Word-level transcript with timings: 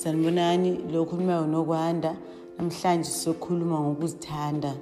sanibonani 0.00 0.70
lo 0.92 1.04
khulumayo 1.04 1.46
nokwanda. 1.46 2.16
Namhlanje 2.58 3.04
sizokhuluma 3.10 3.80
ngokuzithanda. 3.80 4.74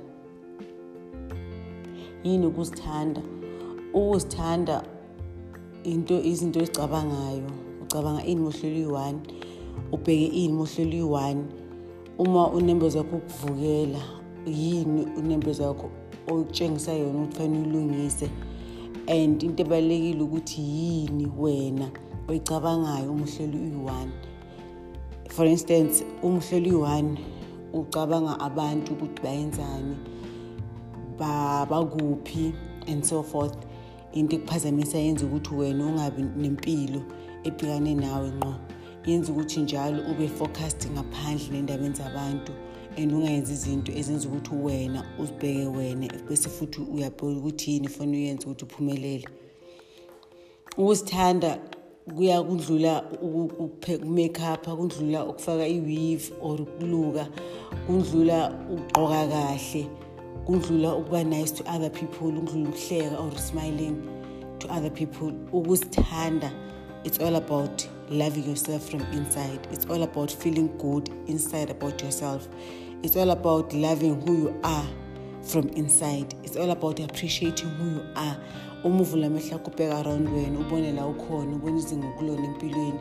Yini 2.24 2.46
ukuzithanda? 2.46 3.22
Ukuzithanda 3.94 4.85
into 5.85 6.22
izinto 6.22 6.60
ezicabangayo 6.60 7.51
ucabanga 7.83 8.22
ini 8.26 8.40
mohlelo 8.40 8.76
uyi-one 8.76 9.19
ubheke 9.92 10.26
ini 10.26 10.53
mohlelo 10.53 10.90
uyi-one 10.90 11.44
uma 12.19 12.50
unembe 12.50 12.88
zakho 12.88 13.16
ukuvukela 13.16 14.03
yini 14.46 15.06
unembe 15.16 15.53
zakho 15.53 15.90
okutshengisa 16.28 16.92
yona 16.92 17.19
ukuthi 17.19 17.37
fanele 17.37 17.69
ulungise? 17.69 18.30
And 19.09 19.42
into 19.42 19.62
ebalulekile 19.62 20.23
ukuthi 20.23 20.60
yini 20.60 21.27
wena 21.38 21.91
oyicabangayo 22.29 23.11
uma 23.12 23.25
uhlelo 23.25 23.59
uyi-one 23.59 24.27
for 25.38 25.47
instance 25.47 26.05
uma 26.23 26.38
uhlelo 26.38 26.80
uyi-one 26.80 27.19
ucabanga 27.73 28.41
abantu 28.41 28.92
ukuthi 28.92 29.23
bayenzani 29.23 29.96
bakuphi 31.19 32.52
and 32.88 33.05
so 33.05 33.23
forth. 33.23 33.56
Into 34.12 34.37
ekuphazamisa 34.37 34.98
yenza 34.98 35.27
ukuthi 35.27 35.55
wena 35.55 35.87
ungabi 35.87 36.23
nempilo 36.23 37.02
ebhekane 37.45 37.95
nawe 37.95 38.30
ngqo. 38.30 38.55
Yenza 39.06 39.32
ukuthi 39.32 39.60
njalo 39.60 40.02
ube 40.10 40.29
focused 40.29 40.91
ngaphandle 40.91 41.51
nendabeni 41.51 41.95
zabantu 41.95 42.52
and 42.96 43.12
ungayenzi 43.12 43.52
izinto 43.52 43.93
ezenza 43.93 44.29
ukuthi 44.29 44.55
wena 44.55 45.05
uzibheke 45.18 45.66
wena 45.66 46.09
bese 46.29 46.48
futhi 46.48 46.80
uyabheka 46.80 47.27
ukuthi 47.27 47.73
yini 47.73 47.88
fanele 47.88 48.18
uyenze 48.18 48.46
ukuthi 48.46 48.65
uphumelele. 48.65 49.29
Ukuzithanda 50.77 51.59
kuya 52.17 52.43
kundlula 52.43 53.03
ukumake 53.59 54.43
up 54.52 54.66
kundlula 54.66 55.27
ukufaka 55.27 55.66
i-weave 55.66 56.32
or 56.41 56.60
ukuluka 56.63 57.29
kundlula 57.87 58.52
ukugqoka 58.71 59.27
kahle 59.29 59.87
kundlula 60.47 60.95
ukuba 60.97 61.24
nice 61.24 61.55
to 61.55 61.65
other 61.71 61.91
people 61.91 62.32
kundlula 62.32 62.69
ukuhleka 62.69 63.19
or 63.19 63.38
smiling 63.38 63.97
to 64.58 64.69
other 64.69 64.91
people. 64.91 65.32
Ukuzithanda 65.52 66.50
it's 67.05 67.19
all 67.20 67.36
about 67.36 67.88
loving 68.10 68.44
yourself 68.44 68.91
from 68.91 69.00
inside. 69.12 69.66
It's 69.70 69.86
all 69.86 70.02
about 70.02 70.30
feeling 70.32 70.77
good 70.78 71.08
inside 71.27 71.70
about 71.70 72.02
yourself. 72.02 72.48
It's 73.02 73.16
all 73.16 73.30
about 73.30 73.72
loving 73.72 74.20
who 74.22 74.36
you 74.36 74.60
are. 74.64 74.86
From 75.42 75.69
inside. 75.70 76.34
It's 76.44 76.56
all 76.56 76.70
about 76.70 77.00
appreciating 77.00 77.69
who 77.70 77.91
you 77.91 78.03
are. 78.17 78.36
Uma 78.84 79.03
uvula 79.03 79.27
amehlo 79.27 79.56
akho 79.56 79.70
ubheka 79.70 80.00
around 80.00 80.28
wena 80.28 80.58
ubone 80.58 80.92
la 80.92 81.06
ukhona 81.06 81.56
ubone 81.56 81.78
izinga 81.78 82.08
kulona 82.08 82.44
empilweni 82.44 83.00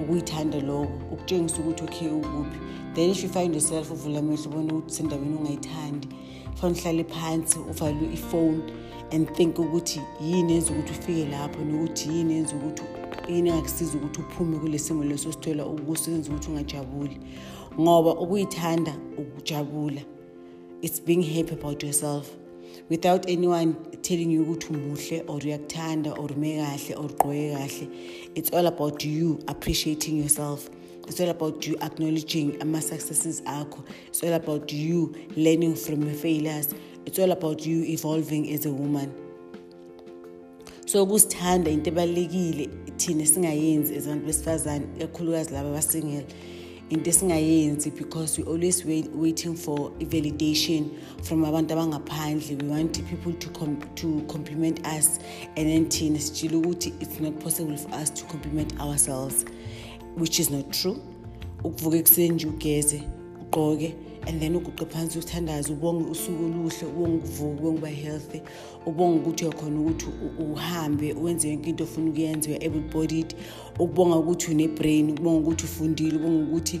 ukuyithanda 0.00 0.60
lokho 0.60 0.92
ukutshengisa 1.12 1.58
ukuthi 1.58 1.84
okay 1.84 2.08
ukuphi 2.08 2.58
then 2.94 3.10
if 3.10 3.22
you 3.22 3.28
find 3.28 3.54
yourself 3.54 3.90
uvula 3.90 4.18
amehlo 4.18 4.50
ubone 4.50 4.72
ukuthi 4.72 4.94
sendaweni 4.94 5.36
ungayithandi 5.36 6.08
fanele 6.54 6.80
uhlale 6.80 7.04
phansi 7.04 7.58
uvale 7.58 8.12
ifone 8.14 8.62
and 9.10 9.32
think 9.32 9.58
ukuthi 9.58 10.00
yini 10.20 10.54
enza 10.54 10.72
ukuthi 10.72 10.92
ufike 10.92 11.24
lapho 11.24 11.64
nokuthi 11.64 12.08
yini 12.08 12.34
enza 12.34 12.56
ukuthi 12.56 12.82
yini 13.28 13.50
engakusiza 13.50 13.98
ukuthi 13.98 14.20
uphume 14.20 14.58
kule 14.58 14.78
simo 14.78 15.04
leso 15.04 15.32
sithola 15.32 15.66
ukusenza 15.66 16.30
ukuthi 16.30 16.50
ungajabuli. 16.50 17.20
Ngoba 17.80 18.10
ukuyithanda 18.10 18.94
ukujabula. 19.18 20.00
It's 20.82 21.00
being 21.00 21.22
happy 21.22 21.54
about 21.54 21.82
yourself 21.82 22.30
without 22.90 23.28
anyone 23.28 23.74
telling 24.02 24.30
you 24.30 24.42
ukuthi 24.42 24.66
umuhle 24.68 25.24
or 25.28 25.40
uyakuthanda 25.40 26.12
or 26.12 26.32
ume 26.32 26.56
kahle 26.56 26.94
or 26.96 27.04
ugqoke 27.04 27.52
kahle. 27.52 27.88
It's 28.34 28.50
all 28.52 28.66
about 28.66 29.04
you 29.04 29.38
appreciating 29.46 30.18
yourself. 30.18 30.68
It's 31.08 31.20
all 31.20 31.30
about 31.30 31.66
you 31.66 31.76
acknowledging 31.80 32.60
ama-successes 32.60 33.42
akho. 33.42 33.84
It's 34.08 34.22
all 34.22 34.34
about 34.34 34.72
you 34.72 35.14
learning 35.36 35.76
from 35.76 36.02
your 36.02 36.14
failures. 36.14 36.74
It's 37.06 37.18
all 37.18 37.32
about 37.32 37.66
you 37.66 37.84
evolving 37.84 38.52
as 38.52 38.66
a 38.66 38.72
woman. 38.72 39.12
So 40.86 41.06
ukusithanda 41.06 41.70
into 41.70 41.90
ebalulekile 41.90 42.68
thina 42.96 43.26
singayenzi 43.26 43.94
ezabantu 43.94 44.26
besifazane 44.26 44.86
kakhulukazi 44.98 45.52
laba 45.52 45.68
abasingela 45.68 46.24
into 46.90 47.10
esingayenzi 47.10 47.90
because 47.96 48.38
we 48.38 48.44
always 48.44 48.84
wait, 48.84 49.10
waiting 49.12 49.56
for 49.56 49.90
validation 49.92 50.90
from 51.22 51.44
abantu 51.44 51.72
abangaphandle. 51.74 52.62
We 52.62 52.68
want 52.68 53.08
people 53.08 53.32
to, 53.32 53.48
com 53.50 53.80
to 53.96 54.22
compliment 54.28 54.86
us 54.86 55.18
and 55.56 55.68
then 55.68 55.88
thina 55.88 56.18
sitshile 56.18 56.56
ukuthi 56.56 56.92
it's 57.00 57.20
not 57.20 57.38
possible 57.40 57.76
for 57.76 57.94
us 57.94 58.10
to 58.10 58.24
compliment 58.24 58.78
ourselves 58.80 59.44
which 60.16 60.38
is 60.40 60.50
not 60.50 60.70
true. 60.72 61.00
Ukuvuka 61.64 61.96
ekuseni 61.96 62.34
nje 62.34 62.46
ugeze 62.46 63.02
ugqoke 63.40 63.94
and 64.26 64.40
then 64.40 64.56
uguqe 64.56 64.86
phansi 64.86 65.18
uthandaze 65.18 65.72
ubonge 65.72 66.10
usuku 66.10 66.44
oluhle 66.44 66.86
ubonge 66.86 67.16
ukuvuka 67.16 67.60
ubonge 67.60 67.78
uba 67.78 67.88
healthy 67.88 68.42
ubonge 68.86 69.18
ukuthi 69.18 69.44
uyakhona 69.44 69.80
ukuthi 69.80 70.06
uhambe 70.38 71.12
wenze 71.12 71.50
yonke 71.50 71.70
into 71.70 71.84
ofuna 71.84 72.10
ukuyenza 72.10 72.50
uya 72.50 72.62
able 72.62 72.80
bodied 72.92 73.34
ukubonga 73.78 74.16
ukuthi 74.16 74.50
une-brain 74.50 75.10
ukubonga 75.10 75.40
ukuthi 75.40 75.64
ufundile 75.64 76.16
ubonga 76.16 76.42
ukuthi 76.44 76.80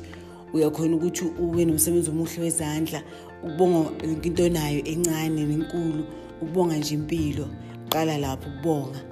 uyakhona 0.52 0.96
ukuthi 0.96 1.24
ube 1.24 1.64
nomsebenzi 1.64 2.10
omuhle 2.10 2.42
wezandla 2.42 3.02
ukubonga 3.44 4.06
yonke 4.06 4.28
into 4.28 4.48
nayo 4.48 4.84
encane 4.84 5.46
nenkulu 5.46 6.04
ukubonga 6.42 6.76
nje 6.76 6.94
impilo. 6.94 7.48
Qala 7.88 8.18
lapho 8.18 8.48
ukubonga. 8.50 9.11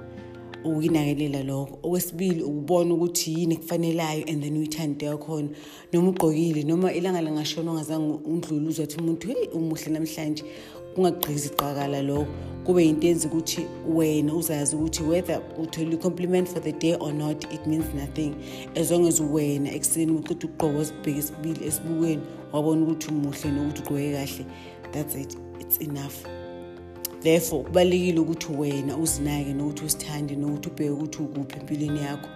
Ukuyinakelela 0.63 1.43
lokho. 1.43 1.79
Okwesibili 1.83 2.43
ukubona 2.43 2.93
ukuthi 2.93 3.33
yini 3.33 3.55
ekufanelayo 3.55 4.23
and 4.27 4.43
then 4.43 4.57
uyithande 4.57 5.05
yakhona. 5.05 5.49
Noma 5.93 6.09
ugqokile 6.09 6.63
noma 6.63 6.93
ilanga 6.93 7.21
langashona 7.21 7.71
ongazange 7.71 8.19
undlule 8.25 8.67
uzathi 8.67 8.97
umuntu 8.97 9.27
heyi 9.27 9.47
umuhle 9.53 9.91
namhlanje. 9.91 10.43
Kungagqizi 10.95 11.49
qakala 11.49 12.01
lokho. 12.01 12.27
Kube 12.65 12.85
yinto 12.85 13.07
enza 13.07 13.27
ukuthi 13.27 13.65
wena 13.87 14.33
uzazi 14.33 14.75
ukuthi 14.75 15.03
whether 15.03 15.41
uthole 15.57 15.93
i-compliment 15.93 16.47
for 16.47 16.59
the 16.59 16.71
day 16.71 16.95
or 16.95 17.13
not 17.13 17.43
it 17.53 17.65
means 17.65 17.93
nothing. 17.93 18.35
As 18.75 18.91
long 18.91 19.07
as 19.07 19.19
wena 19.19 19.71
ekuseni 19.73 20.11
uqeda 20.11 20.47
ukugqoka 20.47 20.81
esibheke 20.81 21.19
esibili 21.19 21.65
esibukweni 21.65 22.21
wabona 22.53 22.83
ukuthi 22.83 23.07
umuhle 23.09 23.51
nokuthi 23.51 23.81
ugqoke 23.81 24.11
kahle 24.13 24.45
that's 24.91 25.15
it. 25.15 25.37
It's 25.59 25.77
enough. 25.77 26.40
Therefore 27.23 27.63
kubalulekile 27.63 28.19
ukuthi 28.19 28.51
wena 28.57 28.97
uzinake 28.97 29.53
nokuthi 29.53 29.85
usithande 29.85 30.35
nokuthi 30.35 30.69
ubheke 30.69 30.89
ukuthi 30.89 31.21
ukuphi 31.21 31.59
empilweni 31.59 31.99
yakho. 31.99 32.29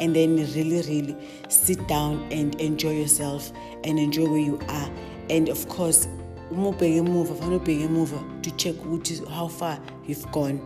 And 0.00 0.14
then 0.14 0.36
really 0.36 0.82
really 0.82 1.16
sit 1.48 1.86
down 1.88 2.32
and 2.32 2.60
enjoy 2.60 2.98
yourself 2.98 3.52
and 3.84 3.98
enjoy 3.98 4.24
where 4.24 4.46
you 4.46 4.58
are. 4.68 4.90
And 5.28 5.48
of 5.48 5.68
course 5.68 6.08
uma 6.50 6.68
ubheke 6.68 6.96
emuva 6.96 7.34
fanele 7.34 7.56
ubheke 7.56 7.84
emuva 7.84 8.42
to 8.42 8.50
check 8.50 8.76
ukuthi 8.76 9.24
how 9.28 9.48
far 9.48 9.78
you've 10.06 10.30
gone. 10.32 10.58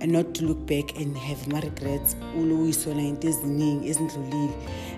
And 0.00 0.12
not 0.12 0.34
to 0.34 0.44
look 0.44 0.66
back 0.66 0.96
and 0.98 1.16
have 1.16 1.46
ama-regrets 1.46 2.16
ulokuyisona 2.38 3.02
into 3.02 3.28
eziningi 3.28 3.88
ezindlulile. 3.88 4.54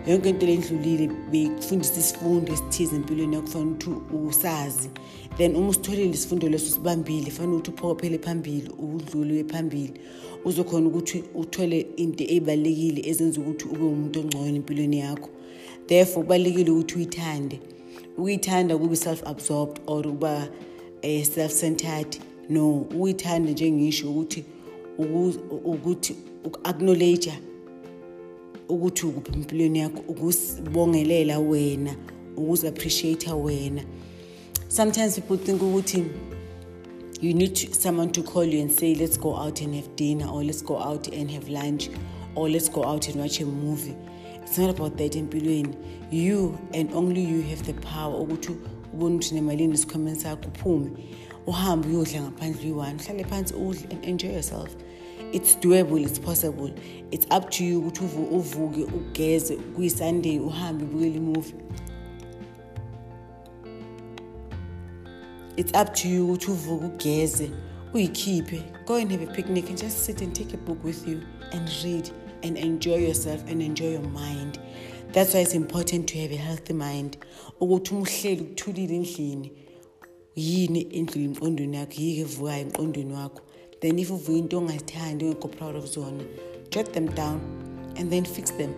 Yonke 0.06 0.28
into 0.28 0.46
le 0.46 0.56
ndlulile 0.56 1.10
bekufundisa 1.30 2.00
isifundo 2.00 2.52
esithize 2.52 2.96
empilweni 2.96 3.34
yakho 3.34 3.48
fanele 3.48 3.70
ukuthi 3.70 4.16
usazi. 4.28 4.90
Then 5.36 5.56
uma 5.56 5.68
usitholile 5.68 6.10
isifundo 6.10 6.48
leso 6.48 6.74
sibambile 6.74 7.30
fanele 7.30 7.56
ukuthi 7.56 7.70
uphokophele 7.70 8.18
phambili 8.18 8.68
udlule 8.78 9.32
uye 9.32 9.44
phambili. 9.44 9.92
Uzokhona 10.44 10.88
ukuthi 10.88 11.24
uthole 11.34 11.86
into 11.96 12.24
ey'balulekile 12.24 13.08
ezenza 13.08 13.40
ukuthi 13.40 13.64
ube 13.64 13.84
umuntu 13.84 14.20
ongcono 14.20 14.56
empilweni 14.56 14.98
yakho. 14.98 15.30
Therefore 15.86 16.24
kubalulekile 16.24 16.70
ukuthi 16.70 16.94
uyithande. 16.94 17.60
Ukuyithanda 18.18 18.78
kube 18.78 18.96
self-absorbed 18.96 19.80
or 19.86 20.06
ukuba 20.06 20.48
um 21.04 21.24
self-centered. 21.24 22.18
No 22.48 22.72
ukuyithanda 22.80 23.52
njengisho 23.52 24.10
ukuthi 24.10 24.44
ukuthi 24.98 26.16
uku-acknowledge 26.44 27.32
ukuthi 28.68 29.06
ukuphi 29.06 29.32
empilweni 29.32 29.78
yakho 29.78 30.02
ukuzibongelela 30.08 31.38
wena 31.38 31.96
ukuzi-appreciate 32.36 33.30
wena. 33.30 33.82
Sometimes 34.68 35.14
people 35.14 35.36
think 35.36 35.62
ukuthi 35.62 36.04
you 37.20 37.34
need 37.34 37.54
to, 37.54 37.72
someone 37.72 38.10
to 38.10 38.22
call 38.22 38.44
you 38.44 38.60
and 38.60 38.70
say 38.70 38.94
let's 38.94 39.16
go 39.16 39.36
out 39.36 39.60
and 39.60 39.74
have 39.74 39.94
dinner 39.96 40.26
or 40.26 40.42
let's 40.42 40.62
go 40.62 40.76
out 40.76 41.06
and 41.08 41.30
have 41.30 41.48
lunch 41.48 41.88
or 42.34 42.48
let's 42.48 42.68
go 42.68 42.82
out 42.82 43.06
and 43.08 43.16
watch 43.16 43.40
a 43.40 43.44
movie. 43.44 43.96
It's 44.42 44.58
not 44.58 44.70
about 44.70 44.96
that 44.96 45.12
empilweni. 45.12 45.76
You 46.10 46.58
and 46.74 46.92
only 46.92 47.20
you 47.20 47.42
have 47.42 47.62
the 47.64 47.74
power 47.74 48.20
ukuthi 48.20 48.56
ubone 48.94 49.14
ukuthi 49.14 49.34
nemalini 49.34 49.74
isikhwameni 49.74 50.16
sakho 50.16 50.48
uphume. 50.48 50.90
Uhambe 51.46 51.88
uyodla 51.88 52.22
ngaphandle 52.22 52.62
uyi-one 52.62 52.94
uhlale 53.00 53.24
phansi 53.24 53.54
udle 53.54 53.86
and 53.90 54.04
enjoy 54.04 54.30
yourself. 54.30 54.76
It's 55.32 55.56
doable 55.56 56.04
it's 56.04 56.18
possible. 56.18 56.70
It's 57.10 57.26
up 57.30 57.50
to 57.50 57.64
you 57.64 57.80
ukuthi 57.80 58.04
uvuke 58.30 58.84
ugeze 58.84 59.56
kuyi-sunday 59.56 60.38
uhambe 60.38 60.84
ubukele 60.84 61.16
imovie. 61.16 61.54
It's 65.56 65.72
up 65.80 65.94
to 65.94 66.08
you 66.08 66.26
ukuthi 66.26 66.50
uvuke 66.50 66.84
ugeze 66.84 67.50
uyikhiphe. 67.94 68.62
Go 68.86 68.96
and 68.96 69.10
have 69.10 69.22
a 69.22 69.32
picnic 69.32 69.68
and 69.68 69.78
just 69.78 70.04
sit 70.04 70.22
and 70.22 70.34
take 70.34 70.54
a 70.54 70.58
book 70.58 70.84
with 70.84 71.08
you 71.08 71.20
and 71.52 71.68
read 71.84 72.10
and 72.42 72.58
enjoy 72.58 72.96
yourself 72.96 73.42
and 73.48 73.62
enjoy 73.62 73.92
your 73.92 74.08
mind. 74.08 74.58
That's 75.12 75.34
why 75.34 75.40
it's 75.40 75.54
important 75.54 76.08
to 76.08 76.18
have 76.20 76.32
a 76.32 76.36
healthy 76.36 76.72
mind. 76.72 77.16
Ukuthi 77.60 77.92
uma 77.92 78.02
uhleli 78.02 78.40
ukuthulile 78.40 78.94
endlini 78.96 79.52
yini 80.36 80.86
endlule 80.92 81.24
emqondweni 81.24 81.76
yakho? 81.76 82.00
Yike 82.00 82.20
evukayo 82.20 82.62
emqondweni 82.62 83.12
wakho? 83.12 83.42
Then 83.80 83.98
if 83.98 84.10
uvuka 84.10 84.38
into 84.38 84.56
ongazithandi 84.56 85.24
ongekho 85.24 85.48
proud 85.56 85.76
of 85.76 85.86
zona 85.86 86.24
jot 86.70 86.92
them 86.92 87.06
down 87.06 87.40
and 87.96 88.10
then 88.10 88.24
fix 88.24 88.50
them. 88.52 88.74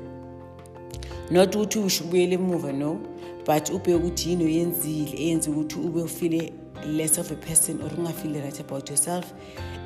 Not 1.30 1.54
ukuthi 1.54 1.78
usho 1.78 2.04
ubuyele 2.04 2.34
emuva 2.34 2.72
no 2.72 3.00
but 3.46 3.70
ubheke 3.70 3.94
ukuthi 3.94 4.30
yini 4.30 4.44
oyenzile 4.44 5.16
eyenza 5.16 5.50
ukuthi 5.50 5.78
ube 5.78 6.02
ufile 6.02 6.52
less 6.86 7.18
of 7.18 7.30
a 7.30 7.36
person 7.36 7.80
or 7.82 7.90
ungafeel 7.90 8.42
right 8.42 8.60
about 8.60 8.88
yourself 8.90 9.32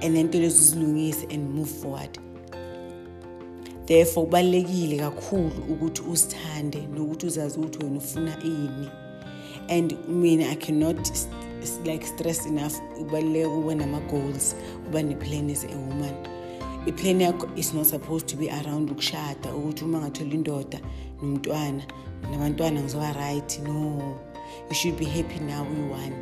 and 0.03 0.15
then 0.15 0.27
into 0.27 0.39
lezo 0.39 0.63
zilungise 0.63 1.27
and 1.35 1.55
move 1.55 1.71
forward. 1.71 2.19
Therefore 3.87 4.27
kubalulekile 4.27 4.99
kakhulu 4.99 5.51
ukuthi 5.71 6.03
uzithande 6.03 6.89
nokuthi 6.95 7.27
uzazi 7.27 7.59
ukuthi 7.59 7.85
wena 7.85 7.99
ufuna 7.99 8.45
ini. 8.45 8.89
And 9.69 10.09
mina 10.09 10.51
i 10.51 10.57
cannot 10.57 11.09
like 11.85 12.07
stress 12.07 12.47
enough. 12.47 12.81
Kubaluleke 12.99 13.47
ukuba 13.47 13.75
nama-goals 13.75 14.55
uba 14.87 15.03
ne-plan 15.03 15.51
as 15.51 15.65
a 15.65 15.69
woman. 15.69 16.15
I-plan 16.87 17.21
yakho 17.21 17.59
is 17.59 17.75
not 17.75 17.87
supposed 17.87 18.29
to 18.29 18.37
be 18.37 18.49
around 18.49 18.91
ukushada 18.91 19.55
ukuthi 19.55 19.85
uma 19.85 20.01
ngathola 20.01 20.35
indoda 20.35 20.81
nomntwana 21.23 21.83
nabantwana 22.31 22.81
ngizoba 22.81 23.13
right. 23.17 23.61
No 23.65 24.19
you 24.69 24.75
should 24.75 24.97
be 24.99 25.05
happy 25.05 25.41
now 25.41 25.65
uyi-one 25.65 26.15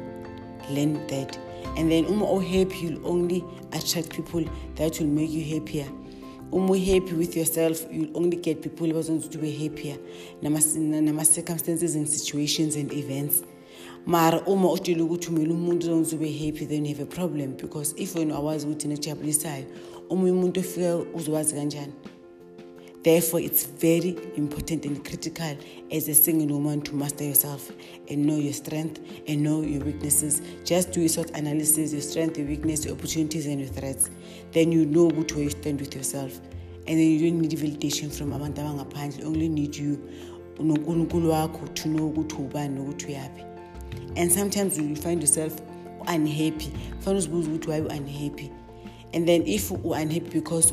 learn 0.71 1.07
that. 1.07 1.39
And 1.77 1.91
then 1.91 2.07
uma 2.07 2.25
o-happy 2.25 2.79
you'll 2.79 3.07
only 3.07 3.45
attract 3.73 4.11
people 4.11 4.45
that 4.77 4.99
will 4.99 5.07
make 5.07 5.31
you 5.31 5.45
happier. 5.45 5.87
Uma 6.53 6.77
u-happy 6.77 7.15
with 7.15 7.37
yourself 7.37 7.87
you'll 7.93 8.17
only 8.17 8.37
get 8.37 8.63
people 8.63 8.87
abazonza 8.91 9.29
ukuthi 9.29 9.39
ube 9.39 9.51
happier. 9.63 9.97
Nama-circumstances 10.43 11.95
and 11.95 12.09
situations 12.09 12.77
and 12.77 12.93
events. 12.93 13.43
Mara 14.07 14.41
uma 14.47 14.73
utshela 14.73 15.05
ukuthi 15.05 15.29
umele 15.29 15.53
umuntu 15.53 15.87
ozonza 15.87 16.17
ube 16.17 16.31
happy 16.33 16.65
then 16.67 16.87
you 16.87 16.95
have 16.95 17.03
a 17.03 17.07
problem 17.07 17.57
because 17.57 17.95
if 17.97 18.15
wena 18.15 18.35
awazi 18.35 18.67
ukuthi 18.67 18.89
nekujabulisayo 18.89 19.65
omunye 20.09 20.33
umuntu 20.33 20.61
ofika 20.61 20.97
uzowazi 21.15 21.55
kanjani. 21.55 21.93
Therefore 23.03 23.41
it's 23.41 23.67
very 23.67 24.17
important 24.37 24.87
and 24.87 25.05
critical 25.05 25.57
as 25.91 26.09
a 26.09 26.15
single 26.15 26.55
woman 26.55 26.83
to 26.83 26.95
master 26.95 27.25
yourself 27.25 27.73
and 28.09 28.25
know 28.27 28.37
your 28.37 28.53
strength 28.53 29.01
and 29.29 29.43
know 29.43 29.63
your 29.63 29.85
weaknesses. 29.85 30.41
Just 30.65 30.93
do 30.93 31.05
a 31.05 31.09
sort 31.09 31.31
analysis 31.31 31.93
your 31.93 32.03
strength 32.03 32.39
your 32.39 32.47
weakness 32.47 32.85
your 32.85 32.95
opportunities 32.95 33.47
and 33.47 33.61
your 33.61 33.71
threats. 33.71 34.11
Then 34.53 34.71
you 34.71 34.87
know 34.87 35.09
ukuthi 35.09 35.35
where 35.35 35.45
you 35.45 35.51
stand 35.51 35.81
with 35.81 35.95
yourself. 35.97 36.41
And 36.87 36.97
then 36.97 37.11
you 37.11 37.19
don't 37.19 37.41
need 37.41 37.59
validation 37.59 38.13
from 38.17 38.33
abantu 38.33 38.61
abangaphandle. 38.61 39.25
Only 39.25 39.49
need 39.49 39.75
you 39.75 39.99
unonkulunkulu 40.59 41.31
wakho 41.31 41.75
to 41.75 41.89
know 41.89 42.09
ukuthi 42.09 42.37
ubani 42.37 42.75
nokuthi 42.75 43.07
uyaphi 43.07 43.56
and 44.17 44.31
sometimes 44.33 44.79
you 44.79 44.97
find 44.97 45.21
yourself 45.21 45.53
unhappy 46.07 46.71
fanele 47.01 47.19
uzibuze 47.19 47.49
ukuthi 47.49 47.71
why 47.71 47.81
u-unhappy? 47.81 48.51
And 49.15 49.27
then 49.27 49.47
if 49.47 49.71
u-unhappy 49.71 50.31
because 50.31 50.73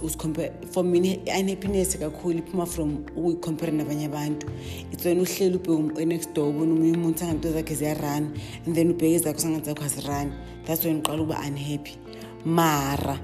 for 0.71 0.83
mina 0.83 1.17
i-unhappiness 1.25 1.97
kakhulu 1.97 2.39
iphuma 2.39 2.65
from 2.65 3.05
ukuyicompare 3.15 3.71
nabanye 3.71 4.05
abantu. 4.05 4.47
It's 4.91 5.05
wena 5.05 5.21
uhleli 5.21 5.55
ubheke 5.55 6.01
enext 6.01 6.33
door 6.33 6.49
ubona 6.49 6.73
omunye 6.73 6.97
umuntu 6.97 7.19
sangato 7.19 7.51
zakhe 7.51 7.75
ziyarun 7.75 8.37
and 8.65 8.75
then 8.75 8.91
ubheke 8.91 9.15
ezakho 9.15 9.39
sangathi 9.39 9.65
zakho 9.65 9.83
azirun. 9.83 10.31
That's 10.65 10.85
when 10.85 11.01
uqala 11.01 11.21
ukuba 11.21 11.47
unhappy. 11.47 11.97
Mara 12.45 13.19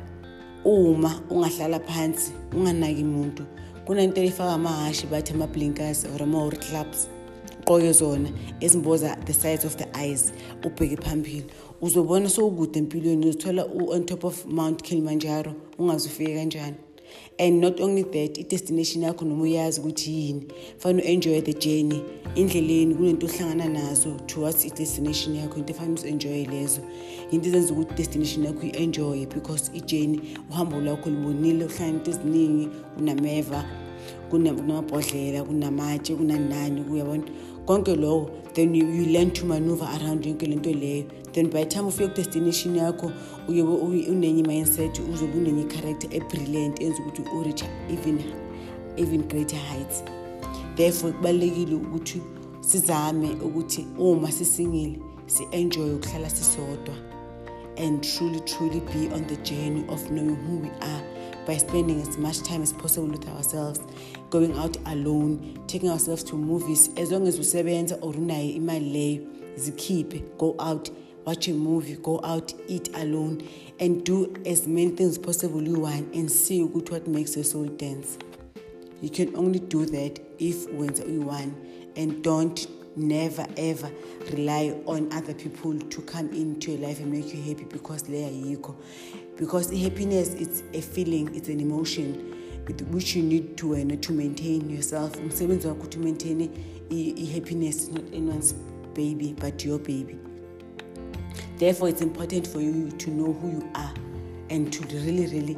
uma 0.66 1.22
ungahlala 1.30 1.80
phansi 1.80 2.32
unganaki 2.52 3.04
muntu 3.04 3.46
kunento 3.86 4.22
efaka 4.22 4.54
amahashi 4.54 5.08
bathi 5.08 5.34
ama-blinkers 5.34 6.06
or 6.06 6.24
ama-hor 6.24 6.52
clubs 6.52 7.08
ugqoke 7.70 7.94
zona 7.94 8.30
ezimboza 8.62 9.16
the 9.26 9.34
sides 9.34 9.66
of 9.66 9.78
the 9.78 9.86
eyes 9.94 10.34
ubheke 10.64 10.98
phambili. 10.98 11.46
Uzobona 11.82 12.30
sowukude 12.30 12.80
empilweni 12.80 13.28
uzithola 13.28 13.66
on 13.92 14.06
top 14.06 14.24
of 14.24 14.46
mount 14.46 14.82
kilimanjaro 14.82 15.54
ungazi 15.78 16.08
ufike 16.08 16.36
kanjani. 16.36 16.76
And 17.40 17.62
not 17.62 17.80
only 17.80 18.04
that 18.04 18.38
i-destination 18.38 19.04
yakho 19.04 19.26
noma 19.26 19.44
uyazi 19.44 19.82
ukuthi 19.82 20.12
yini 20.12 20.48
fanele 20.78 21.04
u-enjoye 21.04 21.42
the 21.42 21.54
journey. 21.54 22.04
Endleleni 22.36 22.96
kunento 22.96 23.28
ohlangana 23.28 23.70
nazo 23.70 24.20
towards 24.28 24.66
i-destination 24.66 25.36
yakho 25.36 25.58
into 25.58 25.74
efanele 25.74 25.96
uzi-enjoye 25.96 26.46
lezo. 26.46 26.82
Into 27.32 27.50
ezenza 27.50 27.74
ukuthi 27.74 27.94
i-destination 27.94 28.46
yakho 28.46 28.66
i-enjoye 28.68 29.26
because 29.26 29.72
i-journey 29.74 30.20
uhambo 30.50 30.82
lwakho 30.82 31.10
libonile 31.10 31.66
uhlangana 31.66 31.98
into 31.98 32.12
eziningi 32.12 32.68
kunameva 32.96 33.66
kunamabhodlela 34.30 35.44
kunamatshe 35.44 36.16
kunanani 36.16 36.82
kuyabona 36.82 37.24
konke 37.70 37.96
lokho 37.96 38.32
then 38.56 38.74
you, 38.74 38.88
you 38.88 39.06
learn 39.06 39.30
to 39.30 39.46
maneuver 39.46 39.86
around 39.86 40.26
yonke 40.26 40.48
le 40.48 40.56
nto 40.56 40.74
leyo. 40.74 41.06
Then 41.34 41.50
by 41.50 41.66
time 41.66 41.86
ufike 41.86 42.08
ku-destination 42.08 42.76
yakho 42.76 43.12
uyobe 43.48 44.10
unenye 44.10 44.44
mindset 44.44 45.00
uzobe 45.00 45.38
unenye 45.38 45.64
character 45.64 46.10
ebrilliant 46.14 46.82
enza 46.82 47.00
ukuthi 47.02 47.22
ureach 47.22 47.64
even, 47.94 48.20
even 48.98 49.22
greater 49.28 49.60
heights. 49.60 50.04
Therefore 50.76 51.14
kubalulekile 51.14 51.76
ukuthi 51.76 52.22
sizame 52.62 53.30
ukuthi 53.30 53.88
uma 54.00 54.32
sisingile 54.32 55.00
si-enjoye 55.28 55.94
ukuhlala 55.94 56.30
sisodwa 56.30 56.96
and 57.78 58.04
truly 58.04 58.40
truly 58.40 58.80
be 58.80 59.14
on 59.14 59.28
the 59.28 59.36
journey 59.44 59.86
of 59.90 60.10
knowing 60.10 60.36
who 60.36 60.58
we 60.58 60.70
are. 60.82 61.19
By 61.48 61.58
spending 61.58 62.02
as 62.02 62.18
much 62.18 62.42
time 62.44 62.62
as 62.62 62.74
possible 62.74 63.08
with 63.08 63.28
ourselves 63.28 63.80
going 64.30 64.58
out 64.58 64.78
alone 64.86 65.60
taking 65.68 65.90
ourselves 65.90 66.24
to 66.24 66.36
movies 66.36 66.90
as 66.98 67.12
long 67.12 67.28
as 67.28 67.40
usebenza 67.40 67.98
or 68.02 68.14
unayo 68.16 68.56
imali 68.56 68.90
leyo 68.90 69.22
zikhiphe 69.56 70.24
go 70.38 70.56
out 70.60 70.92
watch 71.26 71.48
a 71.48 71.54
movie 71.54 71.96
go 71.96 72.20
out 72.24 72.54
eat 72.68 72.90
alone 72.96 73.42
and 73.80 74.04
do 74.04 74.34
as 74.46 74.68
many 74.68 74.90
things 74.90 75.18
possible 75.18 75.62
you 75.62 75.80
want 75.80 76.16
and 76.16 76.30
see 76.30 76.64
ukuthi 76.64 76.92
what 76.92 77.08
makes 77.08 77.36
your 77.36 77.46
soul 77.46 77.66
dance. 77.66 78.18
You 79.02 79.10
can 79.10 79.36
only 79.36 79.60
do 79.60 79.86
that 79.86 80.20
if 80.40 80.68
wenza 80.68 81.04
uyi-one 81.06 81.54
and 81.96 82.24
don't 82.24 82.68
never 82.96 83.46
ever 83.58 83.92
rely 84.32 84.76
on 84.86 85.12
other 85.14 85.34
people 85.34 85.78
to 85.80 86.02
come 86.02 86.30
into 86.34 86.72
your 86.72 86.88
life 86.88 87.00
and 87.00 87.12
make 87.12 87.34
you 87.34 87.42
happy 87.42 87.66
because 87.66 88.04
they 88.04 88.24
are 88.24 88.32
yikho 88.32 88.76
because 89.38 89.72
happiness 89.72 90.30
it's 90.34 90.64
a 90.74 90.82
feeling 90.82 91.34
it's 91.36 91.48
an 91.50 91.60
emotion 91.60 92.36
which 92.92 93.16
you 93.16 93.24
need 93.24 93.58
to 93.58 93.76
uh, 93.76 93.96
to 94.02 94.14
maintain 94.14 94.70
yourself. 94.70 95.18
Umsebenzi 95.18 95.68
wakho 95.68 95.80
ukuthi 95.80 95.98
maintain 95.98 96.50
i-happiness 96.92 97.90
not 97.92 98.04
anyone's 98.14 98.54
baby 98.94 99.36
but 99.40 99.66
your 99.66 99.80
baby. 99.80 100.18
Therefore 101.58 101.90
it's 101.90 102.02
important 102.02 102.48
for 102.48 102.62
you 102.62 102.92
to 102.92 103.12
know 103.12 103.34
who 103.34 103.52
you 103.52 103.70
are 103.76 103.94
and 104.50 104.72
to 104.72 104.84
really 104.98 105.28
really 105.28 105.58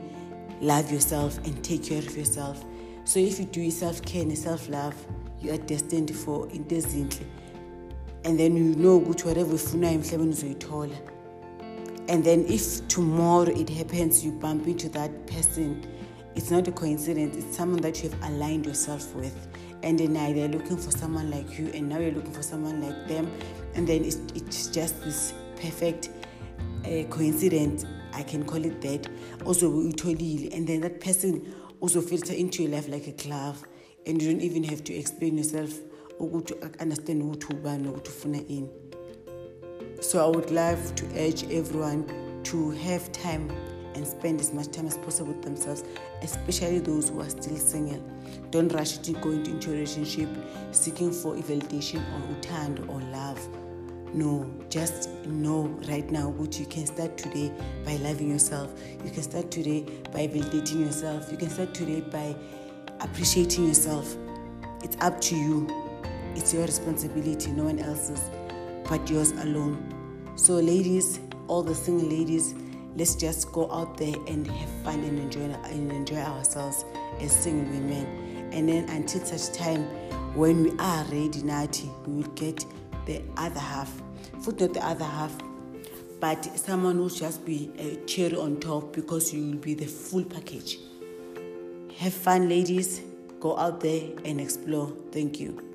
love 0.61 0.91
yourself 0.91 1.38
and 1.45 1.63
take 1.63 1.83
care 1.83 2.00
of 2.00 2.17
yourself. 2.17 2.63
So 3.03 3.19
if 3.19 3.39
you 3.39 3.45
do 3.45 3.69
self-care 3.71 4.21
and 4.21 4.38
self-love 4.38 4.95
you 5.41 5.51
are 5.51 5.57
destined 5.57 6.15
for 6.15 6.50
into 6.50 6.75
ezinhle 6.75 7.25
and 8.24 8.39
then 8.39 8.55
you 8.57 8.75
know 8.75 8.98
ukuthi 8.98 9.25
whatever 9.25 9.55
ufunayo 9.55 9.93
emhlabeni 9.93 10.29
uzoyithola. 10.31 10.95
And 12.07 12.24
then 12.24 12.45
if 12.48 12.88
tomorrow 12.88 13.53
it 13.53 13.69
happens 13.69 14.25
you 14.25 14.31
bump 14.31 14.67
into 14.67 14.89
that 14.89 15.12
person 15.27 15.86
it's 16.36 16.51
not 16.51 16.67
a 16.67 16.71
coincidence 16.71 17.38
it's 17.38 17.57
someone 17.57 17.81
that 17.81 18.03
you 18.03 18.10
have 18.10 18.24
aligned 18.24 18.65
yourself 18.65 19.15
with. 19.15 19.36
And 19.83 19.98
then 19.98 20.13
now 20.13 20.31
they're 20.31 20.48
looking 20.48 20.77
for 20.77 20.91
someone 20.91 21.31
like 21.31 21.57
you 21.57 21.71
and 21.74 21.89
now 21.89 21.98
you're 21.98 22.12
looking 22.12 22.33
for 22.33 22.43
someone 22.43 22.81
like 22.81 23.07
them. 23.07 23.31
And 23.74 23.88
then 23.88 24.05
it's, 24.05 24.17
it's 24.36 24.67
just 24.67 25.03
this 25.03 25.33
perfect 25.55 26.10
uh, 26.86 27.03
coincidence. 27.10 27.86
I 28.13 28.21
can 28.24 28.45
call 28.45 28.63
it 28.63 28.79
that. 28.81 29.07
Also 29.45 29.71
uyitholile 29.71 30.55
and 30.55 30.67
then 30.67 30.81
that 30.81 31.01
person 31.01 31.51
also 31.79 32.01
filter 32.01 32.33
into 32.33 32.63
your 32.63 32.74
life 32.74 32.88
like 32.89 33.07
a 33.07 33.12
glove. 33.13 33.63
And 34.05 34.22
you 34.22 34.31
don't 34.31 34.41
even 34.41 34.63
have 34.63 34.84
to 34.84 34.93
explain 34.93 35.38
yourself 35.38 35.79
ukuthi 36.20 36.53
understand 36.79 37.24
ukuthi 37.24 37.53
ubani 37.53 37.84
nokuthi 37.84 38.10
ufuna 38.10 38.38
ini. 38.48 38.70
So 40.01 40.20
i 40.20 40.27
would 40.36 40.51
love 40.51 40.96
to 40.96 41.05
urge 41.05 41.43
everyone 41.43 42.03
to 42.43 42.72
have 42.72 43.12
time 43.12 43.51
and 43.96 44.08
spend 44.08 44.39
as 44.41 44.53
much 44.53 44.72
time 44.72 44.88
as 44.88 44.98
possible 44.98 45.34
with 45.34 45.43
themselves 45.43 45.84
especially 46.22 46.79
those 46.79 47.10
who 47.10 47.22
are 47.22 47.29
still 47.29 47.58
single. 47.58 48.01
Don't 48.51 48.72
rush 48.74 48.98
to 48.98 49.12
go 49.13 49.31
into 49.31 49.70
a 49.70 49.74
relationship 49.74 50.29
seeking 50.72 51.12
for 51.12 51.36
validation 51.36 52.01
or 52.13 52.36
uthando 52.36 52.88
or 52.89 53.01
love. 53.12 53.39
No 54.13 54.46
just 54.70 55.10
know 55.25 55.67
right 55.88 56.10
now 56.12 56.29
what 56.29 56.60
you 56.60 56.65
can 56.65 56.86
start 56.86 57.17
today 57.17 57.51
by 57.86 57.96
loving 57.98 58.29
yourself. 58.29 58.72
You 59.03 59.12
can 59.12 59.24
start 59.24 59.51
today 59.51 59.81
by 60.12 60.27
validating 60.27 60.86
yourself. 60.86 61.31
You 61.31 61.38
can 61.38 61.50
start 61.50 61.74
today 61.74 62.01
by 62.01 62.36
appreciating 63.03 63.67
yourself. 63.67 64.15
It's 64.84 64.98
up 65.01 65.20
to 65.22 65.36
you. 65.36 65.67
It's 66.36 66.53
your 66.53 66.63
responsibility, 66.63 67.51
no 67.51 67.65
one 67.65 67.79
else's, 67.79 68.22
but 68.88 69.10
yours 69.10 69.31
alone. 69.31 70.34
So, 70.36 70.53
ladies, 70.53 71.20
all 71.48 71.62
the 71.62 71.75
single 71.75 72.08
ladies, 72.08 72.55
let's 72.96 73.15
just 73.15 73.51
go 73.51 73.72
out 73.72 73.98
there 73.98 74.15
and 74.27 74.48
have 74.48 74.70
fun 74.84 75.03
and 75.03 75.20
enjoy 75.20 75.41
and 75.41 75.91
enjoy 75.91 76.17
ourselves 76.17 76.86
as 77.20 77.31
single 77.31 77.70
women. 77.74 78.50
And 78.53 78.70
then 78.70 78.89
until 78.89 79.25
such 79.25 79.55
time 79.58 79.84
when 80.36 80.63
we 80.63 80.72
are 80.79 81.03
ready, 81.05 81.41
Nati, 81.43 81.89
we 82.05 82.13
will 82.22 82.31
get 82.31 82.65
the 83.05 83.22
other 83.38 83.60
half. 83.60 83.91
Food 84.41 84.62
not 84.62 84.74
the 84.74 84.86
other 84.86 85.05
half, 85.05 85.36
but 86.20 86.43
someone 86.58 86.98
will 87.00 87.10
just 87.10 87.46
be 87.46 87.72
a 87.77 87.96
cherry 88.05 88.36
on 88.36 88.60
top 88.60 88.93
because 88.93 89.34
you 89.34 89.46
will 89.48 89.58
be 89.58 89.74
the 89.74 89.86
full 89.86 90.24
package. 90.24 90.77
Have 92.01 92.15
fun, 92.15 92.50
ladies. 92.50 93.00
Go 93.39 93.55
out 93.60 93.81
there 93.81 94.01
and 94.25 94.41
explore. 94.41 94.91
Thank 95.12 95.39
you. 95.39 95.70